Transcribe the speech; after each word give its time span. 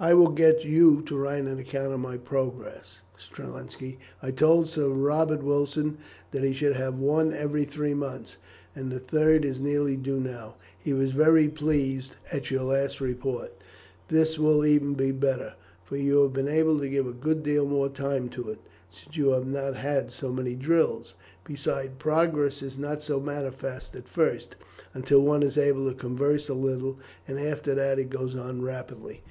"I 0.00 0.12
will 0.14 0.30
get 0.30 0.64
you 0.64 1.02
to 1.02 1.16
write 1.16 1.44
an 1.44 1.56
account 1.60 1.92
of 1.92 2.00
my 2.00 2.16
progress, 2.16 2.98
Strelinski. 3.16 3.98
I 4.20 4.32
told 4.32 4.66
Sir 4.66 4.88
Robert 4.88 5.40
Wilson 5.44 5.98
that 6.32 6.42
he 6.42 6.52
should 6.52 6.74
have 6.74 6.98
one 6.98 7.32
every 7.32 7.64
three 7.64 7.94
months, 7.94 8.38
and 8.74 8.90
the 8.90 8.98
third 8.98 9.44
is 9.44 9.60
nearly 9.60 9.96
due 9.96 10.18
now. 10.18 10.56
He 10.76 10.92
was 10.92 11.12
very 11.12 11.48
pleased 11.48 12.16
at 12.32 12.50
your 12.50 12.64
last 12.64 13.00
report." 13.00 13.52
"This 14.08 14.36
will 14.36 14.62
be 14.62 14.70
even 14.72 14.94
better, 15.20 15.54
for 15.84 15.96
you 15.96 16.24
have 16.24 16.32
been 16.32 16.48
able 16.48 16.80
to 16.80 16.88
give 16.90 17.06
a 17.06 17.12
good 17.12 17.44
deal 17.44 17.64
more 17.64 17.88
time 17.88 18.28
to 18.30 18.48
it, 18.50 18.58
since 18.90 19.16
you 19.16 19.30
have 19.30 19.46
not 19.46 19.76
had 19.76 20.10
so 20.10 20.32
many 20.32 20.56
drills. 20.56 21.14
Besides, 21.44 21.92
progress 22.00 22.62
is 22.64 22.76
not 22.78 23.00
so 23.00 23.20
manifest 23.20 23.94
at 23.94 24.08
first, 24.08 24.56
until 24.92 25.22
one 25.22 25.44
is 25.44 25.56
able 25.56 25.88
to 25.88 25.94
converse 25.94 26.48
a 26.48 26.54
little; 26.54 26.98
after 27.28 27.76
that 27.76 28.00
it 28.00 28.10
goes 28.10 28.34
on 28.34 28.60
rapidly." 28.60 29.22